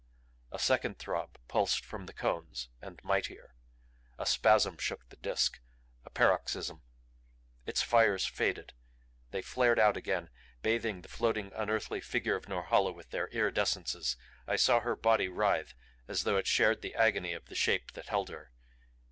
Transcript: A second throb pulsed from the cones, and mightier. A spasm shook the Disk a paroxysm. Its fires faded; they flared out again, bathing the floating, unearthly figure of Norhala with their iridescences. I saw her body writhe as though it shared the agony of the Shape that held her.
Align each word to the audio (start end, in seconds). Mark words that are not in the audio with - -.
A 0.51 0.57
second 0.57 0.97
throb 0.97 1.37
pulsed 1.47 1.85
from 1.85 2.07
the 2.07 2.11
cones, 2.11 2.69
and 2.81 2.99
mightier. 3.03 3.53
A 4.17 4.25
spasm 4.25 4.79
shook 4.79 5.07
the 5.09 5.15
Disk 5.15 5.59
a 6.03 6.09
paroxysm. 6.09 6.81
Its 7.67 7.83
fires 7.83 8.25
faded; 8.25 8.73
they 9.29 9.43
flared 9.43 9.77
out 9.77 9.95
again, 9.95 10.31
bathing 10.63 11.01
the 11.03 11.07
floating, 11.07 11.51
unearthly 11.53 12.01
figure 12.01 12.35
of 12.35 12.47
Norhala 12.49 12.91
with 12.91 13.11
their 13.11 13.27
iridescences. 13.27 14.15
I 14.47 14.55
saw 14.55 14.79
her 14.79 14.95
body 14.95 15.27
writhe 15.29 15.75
as 16.07 16.23
though 16.23 16.37
it 16.37 16.47
shared 16.47 16.81
the 16.81 16.95
agony 16.95 17.33
of 17.33 17.45
the 17.45 17.53
Shape 17.53 17.91
that 17.93 18.07
held 18.07 18.29
her. 18.29 18.49